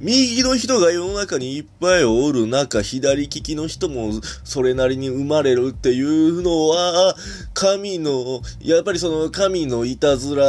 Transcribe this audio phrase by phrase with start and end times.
[0.00, 4.12] 右の人が世の中にいっぱいおる中、左利きの人も
[4.44, 7.16] それなりに生まれるっていうのは、
[7.52, 10.44] 神の、やっぱりその神のいたずら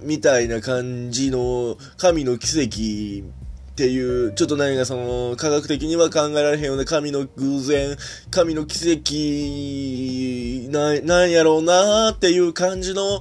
[0.00, 3.24] みたいな感じの、神の奇跡
[3.72, 7.96] っていう、ちょっと何かその、科学的には考えられへんような神の偶然、
[8.32, 13.20] 神の奇跡、な、なんやろうなーっていう感じの、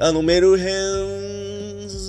[0.00, 1.43] あの、メルヘン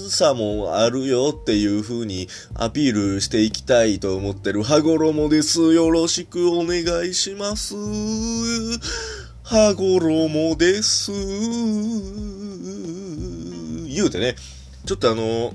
[0.10, 5.74] さもあるよっていう風にアピールしていきたいと思ってる羽衣です。
[5.74, 7.76] よろしくお願いします。
[9.44, 11.12] 羽衣です。
[13.88, 14.36] 言うてね、
[14.86, 15.54] ちょっとあの、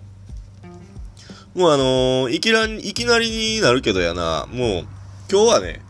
[1.54, 4.86] もうあのいきなり、いきなりになるけどやな、もう、
[5.30, 5.82] 今日はね、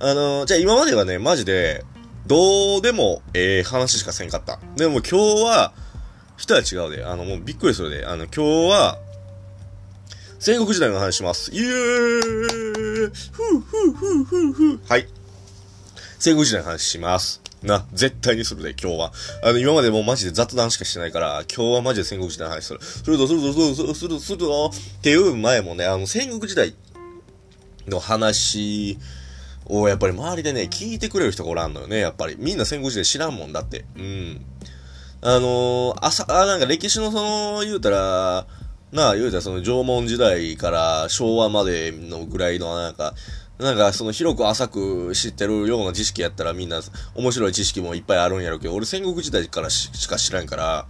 [0.00, 1.84] あのじゃあ今まではね、マジで、
[2.26, 4.58] どうでもええ話しかせんかった。
[4.76, 5.72] でも今日は、
[6.42, 7.04] 人は違うで。
[7.04, 8.04] あの、もうびっくりするで。
[8.04, 8.98] あの、今日は、
[10.40, 11.52] 戦国時代の話します。
[11.52, 15.06] イエーイふうふうふうふうふうはい。
[16.18, 17.40] 戦国時代の話します。
[17.62, 19.12] な、絶対にするで、今日は。
[19.44, 22.80] あの、今までもうマジで雑談しかしてないから、今日はマジで戦国時代の話する。
[22.82, 26.74] するぞ、するぞ、するぞ、するぞ、するぞ、っていう前もね、あの、戦国時代
[27.86, 28.98] の話
[29.66, 32.34] を、やっぱり周りでね、聞いてくれる人がおらんのよね、やっぱり。
[32.36, 33.84] みんな戦国時代知らんもんだって。
[33.96, 34.44] うん。
[35.24, 38.44] あのー、朝、あ、なんか歴史のその、言うたら、
[38.90, 43.14] なあ、言うたらその縄文時代から昭和までのぐらいのなんか、
[43.60, 46.80] なんかその広く浅く知ってるような知識やったらみんな
[47.14, 50.86] 面白い知識もいっぱいあるんやろうけど、俺戦国時代からしか知らんから、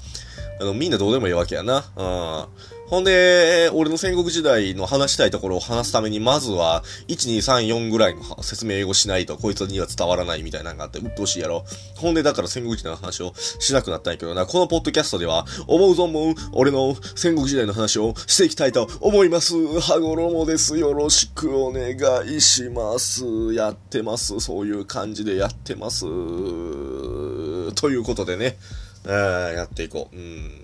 [0.59, 1.85] あの、みんなどうでもいいわけやな。
[1.95, 2.47] うん。
[2.93, 11.65] ほんで、俺の戦国時代の話したいところを話すために、まずは、1、2、3、4ぐらいの説明をしないと、こいつには伝わらないみたいなのがあって、うっとうしいやろ。
[11.97, 19.55] ほんで、だから戦国時代の話をしなくなったんやけどな、このポッドキャストでは、思う存分、俺の戦国時代の話をしていきたいと思います。
[19.81, 20.77] 羽衣です。
[20.77, 21.93] よろしくお願
[22.27, 23.55] いします。
[23.55, 24.39] やってます。
[24.39, 26.01] そういう感じでやってます。
[26.03, 28.59] ということでね、
[29.07, 30.15] えーやっていこう。
[30.15, 30.62] うん。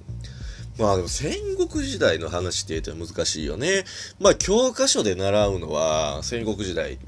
[0.79, 3.85] まあでも戦国時代の話って言うと難しいよね。
[4.21, 6.99] まあ教科書で習うのは戦国時代。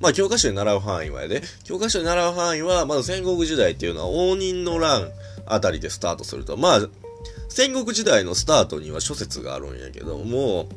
[0.00, 1.42] まあ教科書で習う範囲はやで。
[1.64, 5.08] 教科書で習う範囲は、まず戦国時代っていうのは応仁の乱
[5.46, 6.56] あたりでスタートすると。
[6.56, 6.80] まあ、
[7.48, 10.68] 戦国時代のスタートには諸説があるんやけども、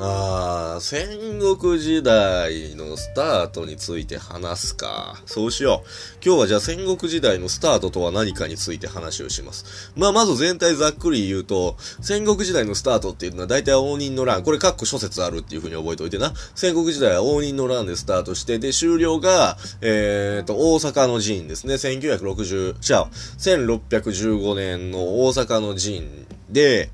[0.00, 5.20] あー、戦国時代のスタートについて話すか。
[5.26, 5.88] そうしよう。
[6.24, 9.92] 今日はじゃあ戦国時代のスタートとは何かについて話をします。
[9.96, 14.44] まあ、まず全体ざっくり言うと、戦国時代のスタートっていうのは大体応仁の乱。
[14.44, 16.32] これ、かっこ諸説あるっていう風に覚えておいてな。
[16.54, 21.74] 戦国時代は応仁の乱でスタートして、で、終了が、えーと、大阪の陣ですね。
[21.74, 26.08] 1960、じゃあ、1615年の大阪の陣
[26.50, 26.90] で、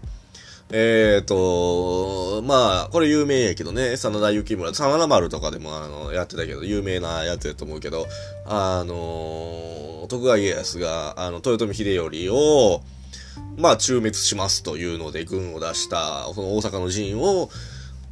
[0.71, 8.07] えーと、まあ、これ有名やけどね、真田幸村、真田丸とかでもあの、やってたけど、有名なやつやと思うけど、
[8.47, 12.83] あの徳川家康が、あの、豊臣秀頼を、
[13.57, 17.51] まあ、中滅しますというので、軍を出した、その大阪の陣を、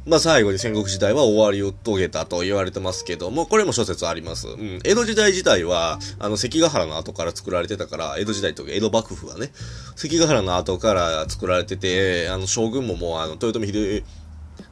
[0.05, 4.47] まあ、最後に戦国時代は終わりを遂げたと言われてますけども、これも諸説あります。
[4.49, 4.79] うん。
[4.83, 9.51] 江戸時代自体は、あの、関ヶ原の後から作られてたから、江戸時代とか江戸幕府はね、
[9.95, 14.03] 関ヶ原の後から作られてて、あの、将軍ももう、あの、豊臣秀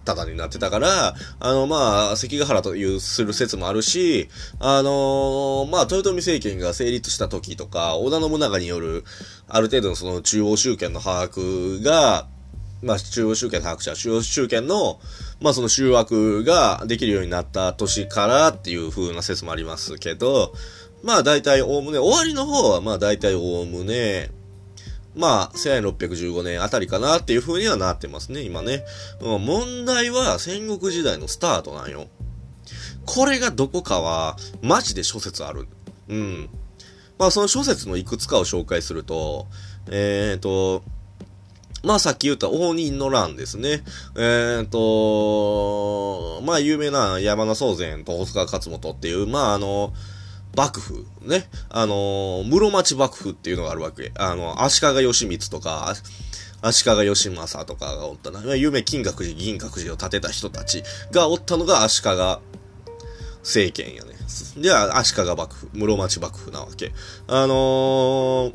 [0.04, 9.06] 忠になってたから、あの、まあ、関ヶ原という、する説もあるし、あのまあ、豊臣政権が成立した時とか、織田信長による、
[9.48, 12.28] ある程度のその中央集権の把握が、
[12.82, 15.00] まあ、中央集権の把握者、中央集権の、
[15.40, 20.54] まあ、その集約ができるようになった年からっていう風な説もありますけど、
[21.04, 24.32] まあ、大体、おおむね、終わりの方は、まあ、大体、おおむね、
[25.16, 28.84] まあ、1615年あたりかなっていう風にはなってますね、今ね。
[29.20, 32.08] 問題は戦国時代のスタートなんよ。
[33.06, 35.68] これがどこかは、マジで諸説ある。
[36.08, 36.50] うん。
[37.18, 39.48] まあ、その諸説のいくつかを紹介すると、
[39.88, 40.84] えーと、
[41.84, 43.84] まあさっき言った応仁の乱ですね。
[44.16, 49.94] えーと、まあ有名な山名宗全と細川勝元っていう、まああの、
[50.56, 51.50] 幕府ね。
[51.70, 54.12] あの、室町幕府っていうのがあるわけ。
[54.16, 55.96] あの、足利義満とか、
[56.62, 58.42] 足利義政とかがおったな。
[58.42, 62.10] まあ有名金閣寺、銀閣寺を建てた人たちがおったのが足利
[63.42, 64.12] 政権やね。
[64.58, 66.92] では、足利幕府、室町幕府なわけ。
[67.28, 68.54] あのー、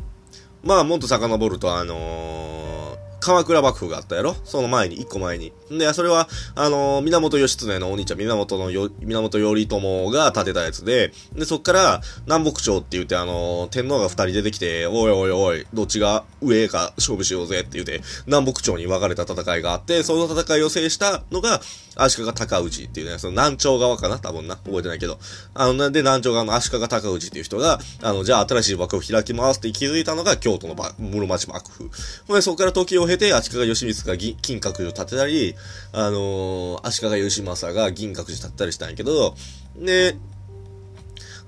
[0.63, 4.37] まあ、もっと遡ると、あのー、鎌倉幕府があったやろ？
[4.45, 5.53] その前に、一個前に。
[5.71, 21.61] で、それは、あのー、源義経のお兄ちゃん、源のよ、源頼朝が建てたやつで、で、そっから、南北朝って言って、あのー、天皇が二人出てきて、おいおいおい、どっちが上か勝負しようぜって言って、南北朝に分かれた戦いがあって、その戦いを制したのが、
[21.99, 24.19] 足利尊氏っていうね、その南朝側かな？
[24.19, 24.57] 多分な。
[24.57, 25.19] 覚えてないけど。
[25.55, 31.91] あの、なんで南朝側の足利尊氏っていう人が、あの、じゃあ新しい幕府開きますって気づいたのが京都の室町幕府。
[32.29, 35.55] で、そこから時を経て、足利義満が金閣寺を建てたり、
[35.93, 39.35] あのー、足利義政が銀閣寺建てたりしたんやけど、
[39.79, 40.17] で、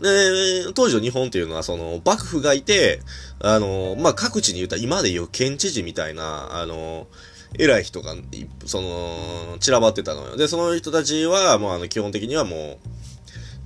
[0.00, 3.00] で、当時の日本っていうのは、その、幕府がいて、
[3.40, 7.08] あの、まあ、各地に言った今で言う県知事みたいな、あの、
[7.58, 8.14] 偉い人が、
[8.66, 10.36] その、散らばってたのよ。
[10.36, 12.88] で、その人たちは、もうあの、基本的にはもう、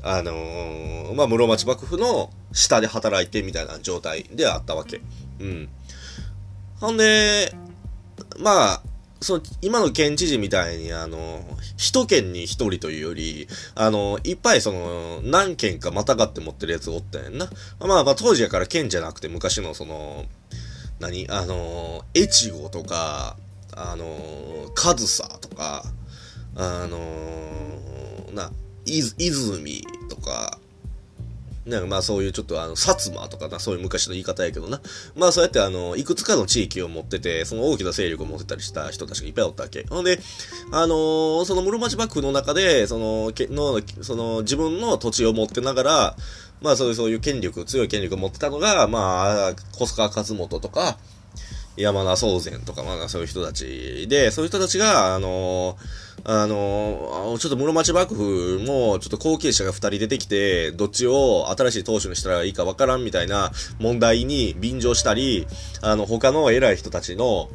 [0.02, 5.00] あの、まあ、室町幕府の下で働いてみたいな状態であったわけ。
[5.40, 5.68] うん。
[6.80, 7.54] ほんで、
[8.38, 8.82] まあ、
[9.20, 11.44] その、今の県知事みたいに、あの、
[11.76, 17.49] 一県に一人というより、あの、いっぱいその、何県かまたがって持ってるやつおったんやんな。
[17.79, 20.25] まあまあ、当時やから県じゃなくて昔のその、
[20.99, 21.29] 何？
[21.31, 23.37] あの、越後とか、
[23.75, 25.85] あの、上総とか、
[26.56, 28.50] あの、な、
[28.85, 30.58] いず、泉とか、
[31.67, 34.81] なんかまあそういうちょっとあの、薩摩とかな、そういう昔の言い方やけどな。
[35.14, 39.87] まあそうやってあの、いくつかの地域を持ってて、その大きな勢力を持ってたりした人たちがいっぱいおったわけ。
[39.88, 40.19] ほんで、
[40.73, 46.17] あのー、その室町幕府の中で、その、けの、その自分の土地を持ってながら、
[46.61, 50.99] まあそういうそういう権力、強い権力を持ってたのが、まあ、小須川勝元とか、
[51.76, 65.46] 山名宗禅とか、まあそういう人たちで、そういう人たちが、あのーあの、ちょっと室町幕府も、ちょっと後継者が二人出てきて、どっちを新しい当主にしたらいいかわからんみたいな問題に便乗したり、
[65.80, 67.48] あの、他の偉い人たちの、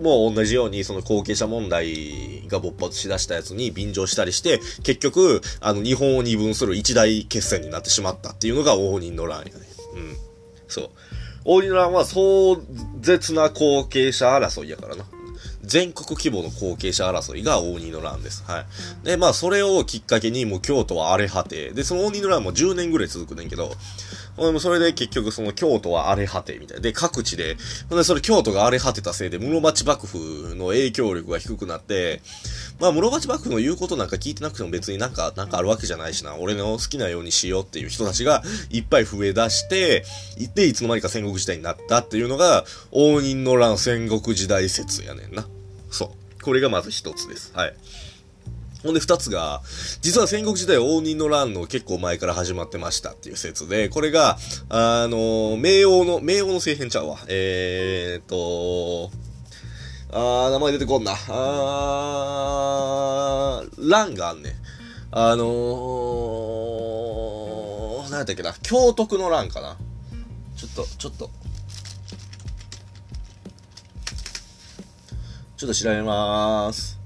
[0.00, 9.52] もう同じようにその後継者問題が勃発しだしたやつに便乗したりして、結局、あの、日本を二分する一大決戦になってしまったっていうのが応仁の乱やね。
[9.94, 10.16] うん。
[10.68, 10.90] そう。
[11.44, 12.60] 応仁の乱は壮
[13.00, 15.04] 絶な後継者争いやからな。
[15.66, 18.44] 全国規模の後継者争いが応仁の乱です。
[18.46, 18.66] はい。
[19.04, 21.72] で、まあ、それをきっかけに、もう京都は荒れ果て。
[21.72, 23.72] で、その応仁の乱も10年ぐらい続くねんけど、
[24.60, 26.80] それで結局その京都は荒れ果てみたい。
[26.80, 27.56] で、各地で、
[27.90, 32.20] で、それ京都が荒れ果てたせいで、室町幕府の影響力が低くなって、
[32.78, 40.04] まあ、室町幕府の言うことなんか聞いてなくても別になんか、なんかあるわけじゃないしな、俺の好きなようにしようっていう人たちがいっぱい増え出して、
[40.54, 45.46] で、いつの間にか戦国時代になったっていうのが、応仁の乱戦国時代説やねんな。
[45.96, 46.10] そう。
[46.42, 47.52] これがまず一つです。
[47.54, 47.74] はい。
[48.82, 49.62] ほんで二つが、
[50.02, 54.38] 実は戦国時代応仁の乱の結構前から始まってましたっていう説で、これが、
[54.68, 57.18] あの、明王の、明王の政変ちゃうわ。
[57.28, 59.10] えーっと、
[60.12, 61.12] あー、名前出てこんな。
[61.28, 64.52] あー、乱があんねん。
[65.10, 68.54] あのー、何やったっけな。
[68.62, 69.76] 京徳の乱かな。
[70.56, 71.30] ちょっと、ちょっと、
[75.56, 77.00] ちょっと調べまーす。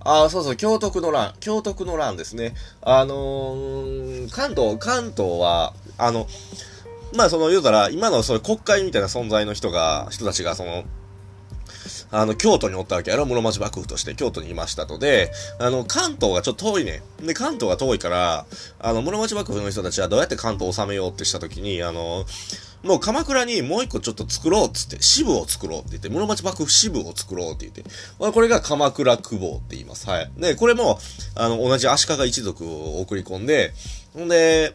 [0.00, 1.32] ああ、そうそう、京徳の乱。
[1.40, 2.54] 京徳の乱ですね。
[2.82, 6.26] あのー、関東、関東は、あの、
[7.16, 10.84] まあその、言うたら、今のそれ国会みたいな存在の人が、人たちが、その、
[12.10, 13.24] あの、京都におったわけやろ？
[13.24, 17.02] 室町幕府として京都にいましたとで、あの、関東がちょっと遠いね。
[17.20, 18.46] で、関東が遠いから、
[18.78, 22.26] あの、室町幕府の人たちはどうやって関東を治めようってしたときに、あの、
[22.86, 27.84] もう鎌倉にもう一個ちょっと作ろうっつって、支部を作ろうって言って、室町幕府支部を作ろうって言って、
[28.18, 30.08] まあ、これが鎌倉久保って言います。
[30.08, 30.30] はい。
[30.36, 30.98] で、これも、
[31.34, 33.72] あの、同じ足利一族を送り込んで、
[34.14, 34.74] ほんで、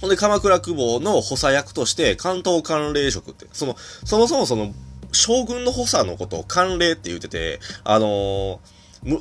[0.00, 4.72] ほんで、鎌倉久保の補佐役として、関東関連職って、その、そもそもその、
[5.12, 8.58] 将軍の補佐のことを関連って言ってて、あのー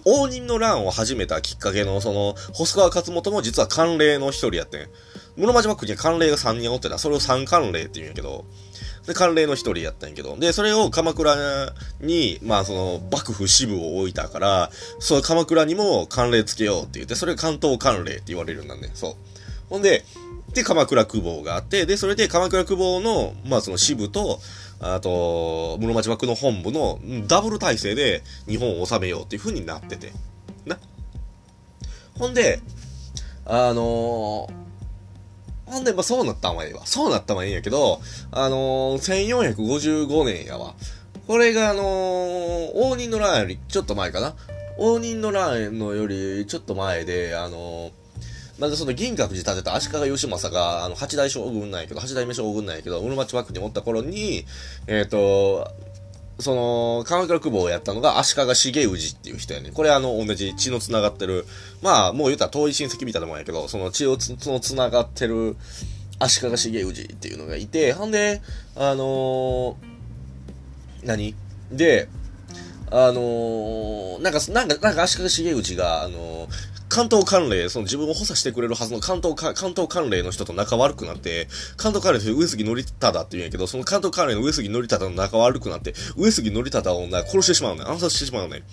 [0.05, 4.89] 応仁の乱を始めたきっかけの、その、細川勝元も実は関連の一人やってん。
[5.39, 6.97] 室町幕府には関連が3人おってた。
[6.97, 8.45] それを三関連って言うんやけど、
[9.07, 11.35] で、関連の一人やったんやけど、で、それを鎌倉
[12.01, 14.69] に、まあその、幕府支部を置いたから、
[14.99, 18.91] その鎌倉にも関連つけようって言って、それ関東関連って言われるんだね。
[18.93, 19.15] そう。
[19.69, 20.03] ほんで、
[20.53, 24.39] で、鎌倉久保があって、で、それで鎌倉久保の、まあその支部と、
[24.81, 30.11] あと、室町幕府の本部のダブル体制で日本を治めようっていう風になってて。
[30.65, 30.77] な。
[32.17, 32.59] ほんで、
[33.45, 34.58] あのー
[35.69, 36.85] ほんで、まあ、そうなったんはええわ。
[36.85, 40.73] そうなったんはええんやけど、あのー、1455年やわ。
[41.27, 44.35] これが、あのー、応仁の乱よりちょっと前かな。
[44.77, 47.91] 応仁の乱のよりちょっと前で、あのー、
[48.59, 54.45] まずその銀閣寺建てた足利義政が、あの、八代将軍なんやけど、八代目将軍なんやけど、室町幕府におった頃に、
[54.87, 55.71] えっ、ー、と、
[56.39, 58.43] その、鎌倉久保をやったのが足利
[58.81, 59.71] 重氏っていう人やね。
[59.73, 61.45] これあの、同じ血の繋がってる、
[61.81, 65.57] まあ、もう言ったら遠い親戚みたいなもんやけど、その血をつ、その繋がってる
[66.17, 68.41] 足利重氏っていうのがいて、ほんで、
[68.75, 69.75] あのー、
[71.03, 71.35] 何？
[71.71, 72.07] で、
[72.89, 76.49] あのー、なんか、なんか、なんか足利重氏が、あのー、
[76.99, 87.83] 関東関連、その自分を補佐してくれるはずの関東か、関東関連の人と仲悪くなって、関東関連の上杉則忠って言うんやけど、その関東関連の上杉則忠の仲悪くなって、上杉則忠をな殺してしまうね。
[87.85, 88.63] 暗殺してしまうね。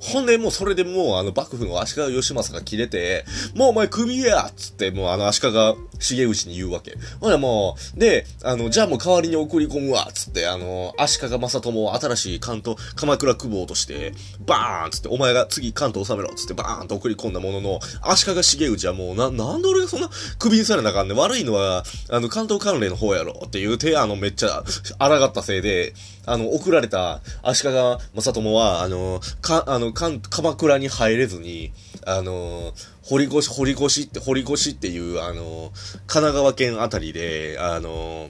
[0.00, 6.96] ほんで、もうそれでもう、あの、幕府の足利義政が切れて、もうお前首やっつって、もうあの、足利重氏に言うわけ。
[7.20, 18.26] ほらもう、で、あの、じゃあもう代わりに送り込むわっつって、あの、足利正友を新しい関東、鎌倉久保として、バーンっつって、お前が次関東治めろっつって、バーンと送り込んだもののの、足
[18.58, 21.16] 利重氏はもう、な、なんで俺がそんな首にされなあかんねん。
[21.16, 24.64] 悪いのは、あの、関東関連の方やろっていう手、あの、めっちゃ、
[24.98, 25.94] 抗ったせいで、
[26.26, 27.72] あの、送られた足利
[28.14, 31.72] 正友は、あの、か、あの、か鎌倉に入れずに、
[32.06, 32.72] あの、
[33.02, 35.72] 堀越、堀越って、堀越っていう、あの、
[36.06, 38.28] 神奈川県あたりで、あの、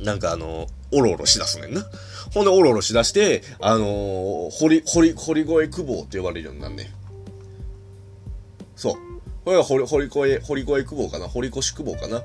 [0.00, 1.84] なんかあの、おろおろしだすねんな。
[2.32, 6.90] ほんで、おろおろしだして、あのー、堀、堀、堀越久保って呼ばれるようになんね。
[9.44, 11.28] これが堀、堀越、堀越久保かな？
[11.28, 12.22] 堀越久保かな？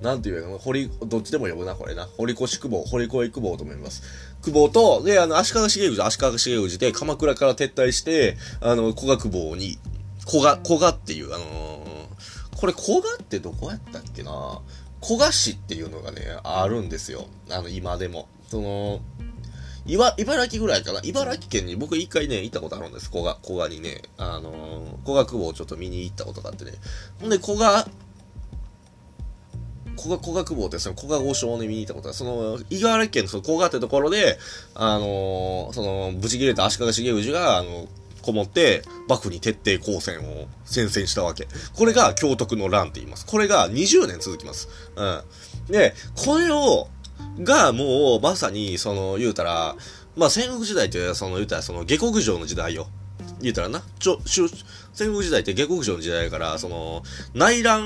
[0.00, 2.08] なんていうの堀、どっちでも呼ぶな、これな。
[2.16, 4.02] 堀越久保、堀越久保と思います。
[4.42, 9.78] 久保と、で、あの、足利重氏、足利重氏で鎌倉から撤退して、あの、古賀久保に、
[10.26, 14.60] 古賀、古賀っていう、あのー、これ古賀ってどこやったっけな？
[15.02, 17.26] 古賀市っていうのがね、あるんですよ。
[17.50, 18.28] あの、今でも。
[18.48, 19.00] その、
[19.86, 20.14] 茨
[20.50, 23.10] 城ぐらいかな茨城県に僕一回ね、行ったことあるんです。
[23.10, 24.02] 古賀、古賀にね。
[24.18, 26.72] あのー、古賀久保をちょっと見に行ったことがあってね。
[27.20, 27.88] ほんで、古賀、
[29.96, 34.38] 古賀、古賀久保ってその古賀豪商に見に行ったことは、その、茨城県のその古賀ってところで、
[34.74, 37.88] あのー、その、ブチ切れた足利重氏が、あの、
[38.22, 41.48] こもって、幕府に徹底抗戦を宣戦したわけ。
[41.74, 43.26] これが京徳の乱って言います。
[43.26, 44.68] これが20年続きます。
[44.96, 45.22] うん。
[45.68, 46.88] で、これを、
[47.40, 49.76] が、もう、まさに、その、言うたら、
[50.16, 52.88] まあ、戦国時代って、その、言うたら、その、下克上の時代よ。
[53.40, 54.46] 言うたらな、ちょ、しゅ、
[54.92, 57.02] 戦国時代って下克上の時代だから、その、
[57.34, 57.84] 内乱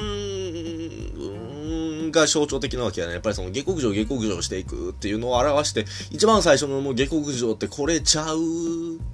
[2.15, 3.15] が象徴的なわけやね。
[3.15, 8.41] やっぱりその下克上下克上していくっていうのを表して、一番最初のもう下克上ってこれちゃうっ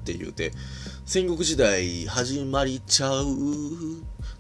[0.05, 0.53] て言うて、
[1.07, 3.27] 戦国時代始まりちゃうっ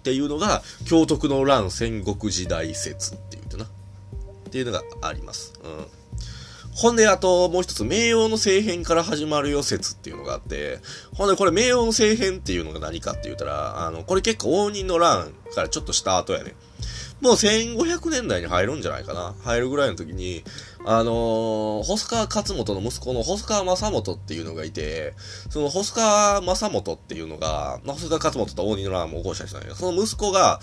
[0.02, 3.66] ていうのが、京徳の乱戦国時代説って言うてな。
[4.50, 5.54] っていうのがあります。
[5.62, 5.86] うん。
[6.72, 10.78] ほんで、あと、もう一つ、名王の政変から始まるよ説っていうのがあって、
[11.14, 16.54] ほんで、これ、名王の政変っていうのが何かって言ったら、あの、これ結構応仁の乱からちょっとした後やね。
[17.20, 19.34] もう1500年代に入るんじゃないかな。
[19.42, 20.42] 入るぐらいの時に、
[20.86, 25.12] あのー、細川勝元の息子の細川正元っていうのがいて、
[25.50, 30.60] その細川正元っていうのが、まあ、細川勝元と応仁の乱も起こした人なんやその息子が、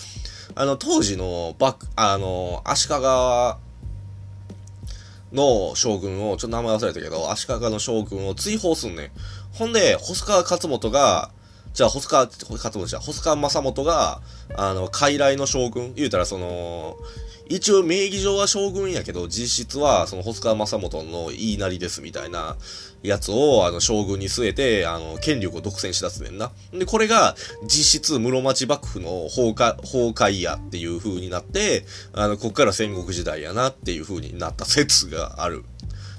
[0.56, 2.96] あの、当時のバック、あのー、足利
[5.31, 9.12] の将軍を、ちょっと名前忘れたけど、足利の将軍を追放すんねん。
[9.53, 11.31] ほんで、細川勝元が、
[11.74, 14.22] じゃあ、細川、勝元じゃ細川正元が、
[14.55, 16.98] あの、傀儡の将軍、言うたらその、
[17.50, 22.57] 一応名義上は将軍やけど、実質はその細川正元の言いなりですみたいな
[23.07, 26.51] やつをあの将軍に据えて、あの、権力を独占しだすねんな。
[26.71, 35.63] で、これが実質室町幕府の崩壊、崩壊やっていう風になって、あの、こっから戦国時代やなっていう風になった説がある。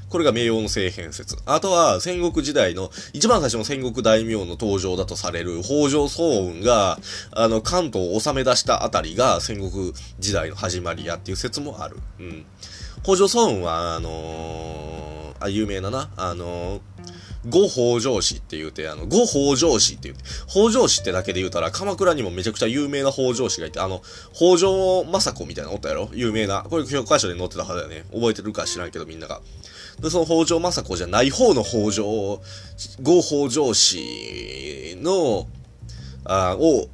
[0.09, 1.37] これが名王の政変説。
[1.45, 6.99] あとは、戦国時代の、一番最初の戦国大名の登場だとされる、北条早雲が、
[7.33, 11.99] あの、関東を治め出したあたりが戦国時代の始まりやっていう説もある。
[12.21, 12.47] うん。
[13.03, 16.81] 北条早雲は、あのー、あ、有名なな、あのー、
[17.49, 24.03] 五北条氏って言うて、あの、五北条氏って言うて、北条氏ってだけで言うたら、鎌倉にもめちゃくちゃ有名な北条氏がいて、あの、
[24.35, 26.11] 北条政子みたいなおったやろ？
[26.13, 26.65] 有名な。
[26.69, 28.05] これ教科書で載ってたはずだよね。
[28.13, 29.41] 覚えてるか知らんけどみんなが。
[30.01, 32.43] で、その北条政子じゃない方の北条、
[33.03, 35.47] 五北条氏の、
[36.25, 36.89] あを、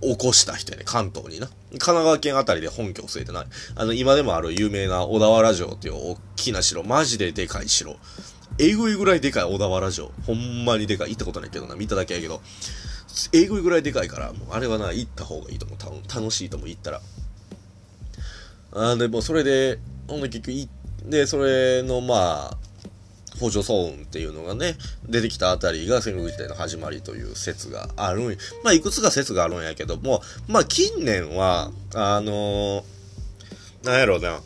[0.00, 1.46] 起こした人やね、関東にな。
[1.72, 3.46] 神奈川県あたりで本拠を据えてない。
[3.76, 7.96] あの、今でもある有名な小田原城っていうきな城、マジででかい城。
[8.58, 10.12] えぐいぐらいでかい小田原城。
[10.26, 11.10] ほんまにでかい。
[11.10, 12.42] 行ったことないけどな、見ただけやけど。
[13.32, 16.14] えぐいぐらいでかいから、もうあれはな、行った方がいいと思う。
[16.14, 17.00] 楽しいと思う、行ったら。
[18.74, 22.56] あでもそれで、ほんで結局行って、それの、まあ、
[23.36, 24.76] 北条早雲っていうのがね、
[25.08, 28.24] 出てきたあたりが戦国時代の始まりという説があるん
[28.62, 32.82] まあ、いくつか説があるんやけども、まあ、近年は、あのー、
[33.84, 34.40] なんやろうな、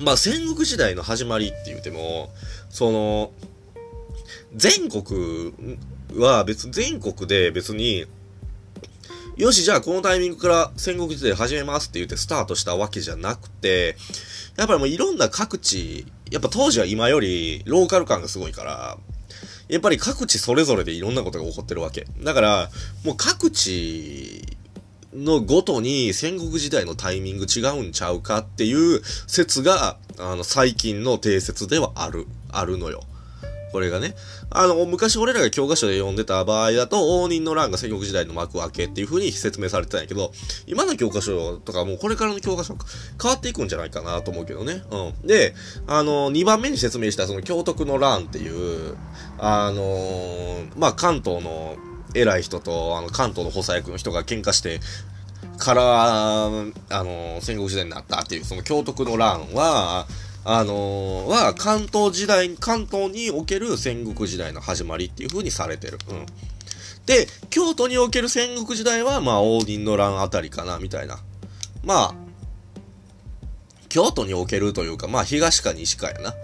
[0.00, 2.30] まあ、戦国時代の始まりって言うても、
[2.70, 3.32] その、
[4.54, 5.52] 全国
[6.16, 8.06] は別、全国で別に、
[9.36, 13.96] よし、じゃあこのタイミングから戦国時代始めますって言ってスタートしたわけじゃなくて、
[14.56, 18.98] やっぱりもういろんな各地、やっぱ当時は今よりローカル感がすごいから、
[19.68, 22.06] やっぱり各地それぞれでいろんなことが起こってるわけ。
[22.22, 22.70] だから、
[23.04, 24.58] もう各地
[25.14, 33.02] のごとに戦国時代のタイミング違うんちゃうかっていう説が、あの、最近の定説ではある、あるのよ。
[33.72, 34.14] これがね。
[34.50, 40.32] あの、昔俺らが教科書で読んでた場合だと、応仁の乱が戦国時代の幕開けっていう風に説明されてたんやけど、
[40.66, 42.76] 今の教科書とかもうこれからの教科書
[43.20, 44.82] 変わっていくんじゃないかなと思うけどね。
[44.90, 45.26] うん。
[45.26, 45.54] で、
[45.86, 48.96] あの、2番目に説明したその京徳の乱っていう、
[49.38, 51.76] あの、まあ、関東の
[52.14, 54.80] 偉い人と、あの、関東の補佐役の人が喧嘩して、
[55.58, 60.06] から、あの、戦国時代になったっていう、その京徳の乱は、
[60.42, 65.98] あのー、は関東時代、関東における戦国時代の始まりっていう風にされてる。
[66.08, 66.26] うん。
[67.04, 71.18] で、京都における戦国時代は、まあ、応仁の乱あたりかな、みたいな。
[71.84, 72.14] まあ、
[73.90, 76.34] 京都におけるというか、まあ、東か西かやな。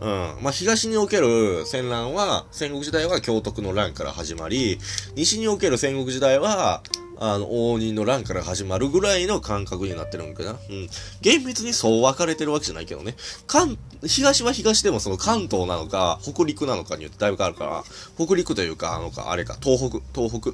[0.00, 0.08] うん。
[0.42, 4.78] まあ、東における戦乱は、戦国時代は京徳の乱から始まり、
[5.14, 6.82] 西における戦国時代は、
[7.18, 10.50] あの、応仁の乱から始まるぐらいの感覚になってるんかな。
[10.52, 10.88] うん。
[11.20, 13.14] 厳密にそう分かれてるわけじゃないけどね。
[13.46, 17.84] 関、東は東でもその関東なのか、北陸なのかによってだいぶ変わるから、
[18.16, 20.52] 北陸というか、あのか、あれか、東北、東北。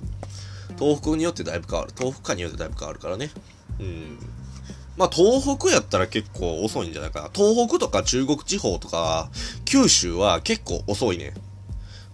[0.79, 1.93] 東北によってだいぶ変わる。
[1.97, 3.31] 東北かによってだいぶ変わるからね。
[3.81, 4.19] うん。
[4.97, 7.31] まあ、東北やったら結構遅いんじゃないかな。
[7.33, 9.31] 東北とか中国地方とか、
[9.65, 11.35] 九州は結構遅いね。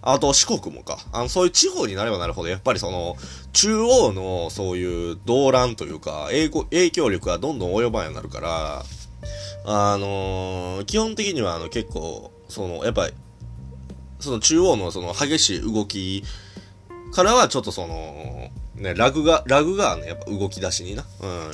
[0.01, 0.99] あと四国もか。
[1.11, 3.17] あの、そういう地方になればなるほど、やっぱりその、
[3.51, 8.85] 中央のそういう動乱というか、影響力がどんどん及ばんようになるから、
[9.65, 13.13] あのー、基本的にはあの結構、その、やっぱり、
[14.19, 16.23] その中央のその激しい動き
[17.11, 21.03] からはちょっとその、ね、ラグが、ラグがね、やっぱ動き出しにな。
[21.21, 21.51] うん。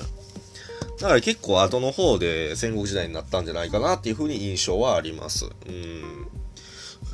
[1.00, 5.50] だから結構後の方で戦国時代になったんじゃないかなっていう風に印象はあります。
[5.68, 6.28] うん。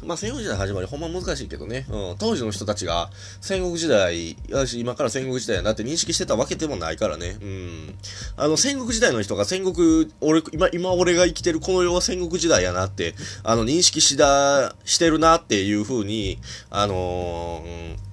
[0.05, 1.85] まあ戦国時代始まりほんま難しいけどね。
[1.89, 2.15] うん。
[2.17, 3.09] 当時の人たちが
[3.41, 7.37] 戦国時代、よし、今から戦国時代やなって認識してたわけでもないからね。
[7.41, 7.95] うん。
[8.37, 18.08] あの戦国時代の人が戦国、俺、今、今俺が生きてるこの世は戦国時代やなって、あの認識しだ、してるなっていう風に、あのー、うん、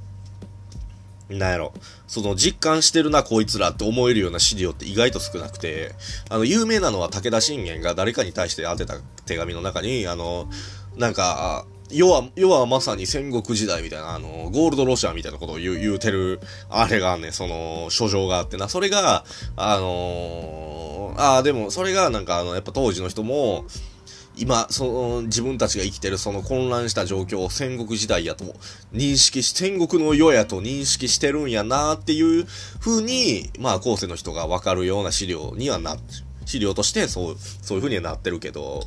[1.28, 1.72] なんやろ。
[2.06, 5.92] その実感してるな、こいつらって思えるような資料って意外と少なくて、
[6.28, 10.48] あの、有名なのは武田信玄が誰かに対して当てた手紙の中に、あの、
[10.96, 19.24] なんか、要は、要はまさに戦国時代みたいな、あの、ゴールドロシアみたいなことを言う、言うてる、あれがね、その、書状があってな、それが、
[19.56, 23.64] あのー、ああ、でも、それがなんか、あの、やっぱ当時の人も、
[24.38, 28.44] 今、その、自分たちが生きてるその混乱した状況を戦国時代やと
[28.92, 32.46] 認識し、戦国の世やと認識してるんやなっていう
[32.78, 35.96] 風に、まあ、後世の人がわかるような資料にはな、
[36.44, 38.84] 資料としてそう、そういう風にはなってるけど、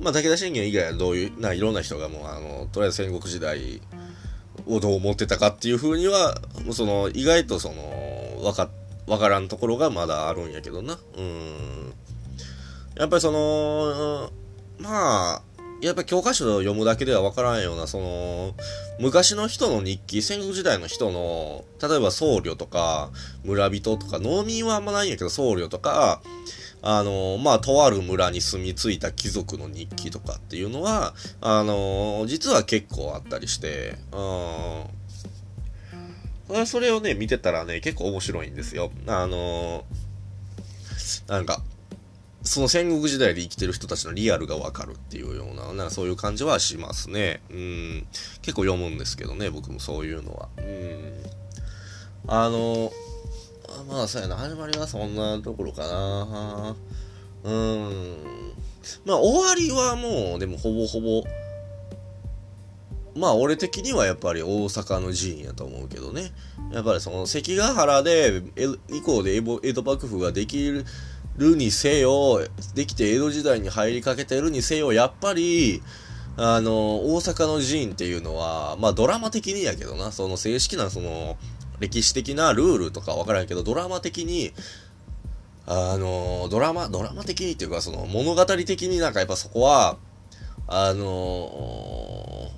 [0.00, 3.80] まあ、武田信玄以外はどういう、な、いろんな人がもう、あの、とりあえず戦国時代
[4.66, 6.34] をどう思ってたかっていう風には、
[6.64, 8.68] もうその、意外とその、わか、
[9.06, 10.98] わからんところがまだあるんやけどな。
[11.16, 11.92] うん。
[12.96, 14.30] やっぱりその、
[14.78, 15.42] まあ、
[15.80, 18.54] やっぱ教科書を読むだけではわからんような、その、
[19.00, 23.10] 昔の人の日記、戦国時代の人の、例えば僧侶とか、
[23.44, 26.22] 村人とか、農民はあんまないんやけど、僧侶とか、
[26.82, 33.96] あの、まあ、とある村に住み着いた貴族の日記とかっていうのは、あの、実は結構あったりして、
[36.50, 36.66] うん。
[36.66, 38.92] それをね、見てたらね、結構面白いんですよ。
[39.06, 39.84] あの、
[41.28, 41.62] なんか、
[42.52, 47.40] その戦国時代で生きてる人たちのリアルがわかるっていうような、なんかそういう感じはしますね。
[47.48, 48.06] うん。
[48.42, 50.50] 結構読むんですけどね、僕もそういうのは。
[50.58, 51.14] うん。
[52.26, 52.92] あの、
[53.88, 56.76] まあ、そうやな、始まりはそんなところかな。
[57.44, 58.16] うん。
[59.06, 61.24] まあ、終わりはもう、でもほぼほぼ、
[63.14, 66.32] まあ、俺的にはやっぱり大阪の寺院やと思うけどね。
[66.70, 68.42] やっぱりその関ヶ原で、
[68.90, 70.84] 以降で江戸幕府ができる
[71.36, 75.82] るにせよ、できて江戸時代に入りかけてるにせよ、やっぱり、
[76.36, 81.36] あの、大阪の寺院っていうのは、まあドラマ的にやけどな、その正式なその、
[81.80, 84.52] 歴史的なルールとかわからんけど、ドラマ的に、
[85.66, 89.96] あの、ドラマ、ドラマ的にっていうか、その物語的になんかやっぱそこは、
[90.68, 92.50] あの、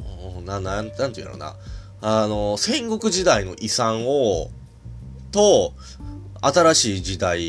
[0.45, 1.57] な、なん、なんていうのな、
[2.01, 4.51] あの、戦国時代の遺産を、
[5.33, 5.73] と、
[6.41, 7.41] 新しい時代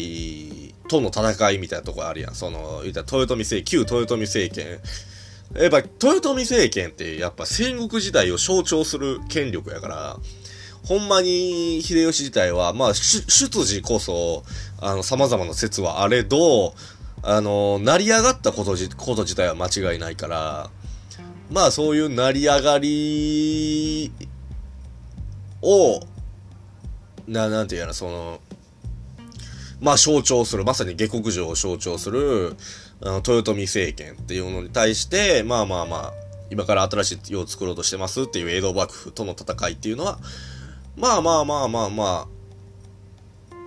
[0.88, 2.36] との戦いみたいなとこあるやん。
[2.36, 4.80] その、言ったら豊臣政、旧豊臣政権
[5.54, 10.18] やっぱ、豊臣政権ってやっぱ戦国時代を象徴する権力やから、
[10.86, 14.44] ほんまに秀吉自体は、まあ、出自こそ、
[14.80, 16.74] あの、様々な説はあれど、
[17.24, 20.70] あの、成り上がったことじ、こと自体は間違いないから、
[21.52, 24.12] まあそういう成り上がり
[25.62, 26.02] を、
[27.28, 28.40] な、なんていうやら、その、
[29.86, 32.56] まあ象徴する、まさに下克上を象徴する、
[33.04, 36.14] あの、豊臣政権っていうのに対して、まあまあまあ、
[36.50, 40.18] 今から新しい世を作ろうとしてますっていう江戸幕府との戦いっていうのは、
[40.98, 42.28] まあまあまあまあまあ、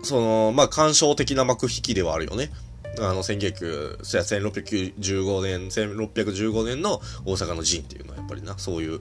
[0.03, 2.51] その、まあ干渉的な幕引きではあるよね。
[2.99, 9.01] あの、1900、1615年、1615年の大阪の陣っていうのはやっぱりな、そういう、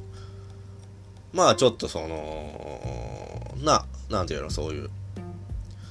[1.34, 4.92] まあちょっとその、な、なんていうの、そういう、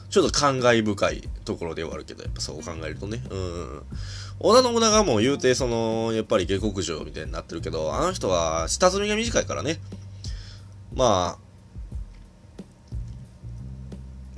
[0.08, 3.22] ちょっと感慨深いところではあるけど、やっぱそう考えるとね。
[3.30, 3.82] うん。
[4.40, 9.78] 織田信長も言うて、その、やっぱり下克上みたいになってるけど、あの人は下積みが短いからね。
[10.94, 11.46] まあ、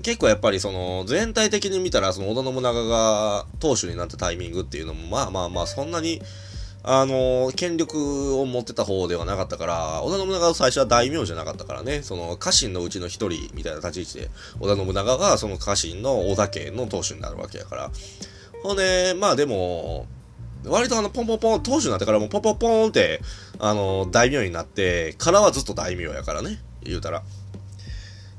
[0.02, 6.22] 結構やっぱりその、全体的に見たら、その織田信長が当主になったタイミングっていうのも、まあまあまあ、そんなに、
[6.84, 17.90] あの、権力を持ってた方ではなかったから、織田信長は最初は大名じゃなかったからね、その家臣のうちの一人みたいな立ち位置で、織田信長がその家臣の織田家の当主になるわけやから。
[18.62, 20.06] ほんで、まあでも、
[20.64, 23.20] 割とあの、ポンポンポン、当主になってからもポンポンポンって、
[23.58, 27.22] あの、大名になって、からはずっと大名やからね、言うたら。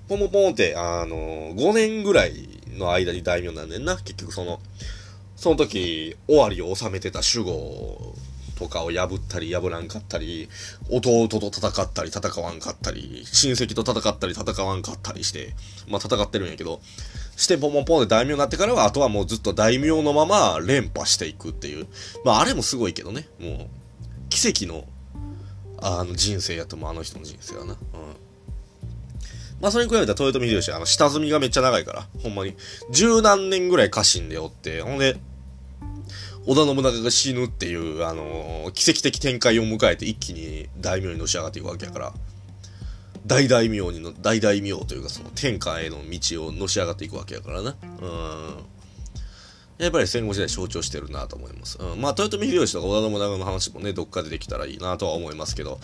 [0.07, 3.97] ポンポンポンって、あの、5年ぐらいの間に大名なんねんな。
[3.97, 4.59] 結局その、
[5.35, 8.15] その時、終わりを収めてた守護
[8.59, 10.49] とかを破ったり破らんかったり、
[10.89, 15.55] 弟と戦ったり戦わんかったり、親戚と戦ったり戦わんかったりして、
[15.87, 16.81] まあ戦ってるんやけど、
[17.37, 21.87] してポンポンポンで大名になってからは、あとはもうずっと大名のまま連覇していくっていう。
[22.25, 23.67] まああれもすごいけどね、もう、
[24.29, 24.85] 奇跡の、
[25.81, 27.65] あの人生やともあの人の人生やな。
[27.65, 27.77] うん。
[29.61, 32.55] まあ、それに比べたら豊臣秀吉は、あの、下積みがめっちゃ長いから、ほんまに。
[32.91, 35.17] 十何年ぐらい家臣でおって、ほんで、
[36.49, 42.13] 織田信長が死ぬっていう、あのー、奇跡的展開を迎えて一気に大名にのし上がっていくわけやから、
[43.23, 47.75] 大大名にの、大大名というかその天下への道をのし上がっていくわけやからな。
[48.01, 48.57] うん。
[49.77, 51.77] やっぱり戦後時代象徴してるなと思います。
[51.79, 52.01] うん。
[52.01, 55.79] まあ、豊臣秀吉とか織田信長の話もね、どっかでできたらいいなとは思いますけど、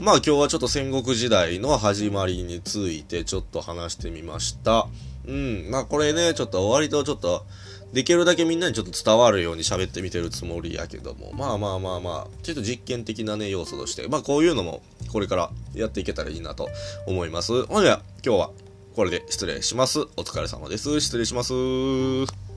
[0.00, 4.86] まあ今日はちょっと戦国時代の始まりについてちょっと話してみました。
[5.26, 5.70] うん。
[5.70, 7.44] まあこれね、ちょっと割とちょっと、
[7.92, 16.68] できるだけみんなにちょっと伝わるように喋ってみてるつもりやけども、まあまあまあまあ、ちょっと実験的なね、要素として、まあこういうのもこれからやっていけたらいいなと
[17.06, 17.66] 思います。
[17.66, 18.50] ほんでは、今日は
[18.94, 20.00] これで失礼します。
[20.00, 21.00] お疲れ様です。
[21.00, 22.49] 失礼します。